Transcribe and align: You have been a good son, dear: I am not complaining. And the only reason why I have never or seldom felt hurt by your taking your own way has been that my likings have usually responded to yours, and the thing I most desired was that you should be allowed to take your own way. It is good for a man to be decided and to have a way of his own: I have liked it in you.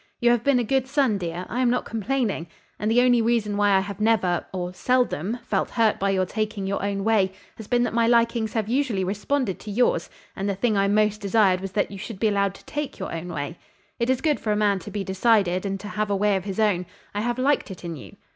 You 0.19 0.31
have 0.31 0.43
been 0.43 0.57
a 0.57 0.63
good 0.63 0.87
son, 0.87 1.19
dear: 1.19 1.45
I 1.47 1.61
am 1.61 1.69
not 1.69 1.85
complaining. 1.85 2.47
And 2.79 2.89
the 2.89 3.01
only 3.03 3.21
reason 3.21 3.55
why 3.55 3.75
I 3.77 3.81
have 3.81 3.99
never 4.01 4.47
or 4.51 4.73
seldom 4.73 5.37
felt 5.45 5.69
hurt 5.69 5.99
by 5.99 6.09
your 6.09 6.25
taking 6.25 6.65
your 6.65 6.83
own 6.83 7.03
way 7.03 7.33
has 7.57 7.67
been 7.67 7.83
that 7.83 7.93
my 7.93 8.07
likings 8.07 8.53
have 8.53 8.67
usually 8.67 9.03
responded 9.03 9.59
to 9.59 9.69
yours, 9.69 10.09
and 10.35 10.49
the 10.49 10.55
thing 10.55 10.75
I 10.75 10.87
most 10.87 11.21
desired 11.21 11.61
was 11.61 11.73
that 11.73 11.91
you 11.91 11.99
should 11.99 12.17
be 12.19 12.29
allowed 12.29 12.55
to 12.55 12.65
take 12.65 12.97
your 12.97 13.13
own 13.13 13.27
way. 13.27 13.59
It 13.99 14.09
is 14.09 14.21
good 14.21 14.39
for 14.39 14.51
a 14.51 14.55
man 14.55 14.79
to 14.79 14.89
be 14.89 15.03
decided 15.03 15.67
and 15.67 15.79
to 15.79 15.89
have 15.89 16.09
a 16.09 16.15
way 16.15 16.35
of 16.35 16.45
his 16.45 16.59
own: 16.59 16.87
I 17.13 17.21
have 17.21 17.37
liked 17.37 17.69
it 17.69 17.85
in 17.85 17.95
you. 17.95 18.15